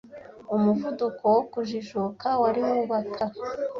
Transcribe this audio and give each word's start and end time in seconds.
Umuvuduko 0.55 1.23
wo 1.35 1.41
kujijuka 1.51 2.27
wari 2.41 2.61
wubaka. 2.69 3.23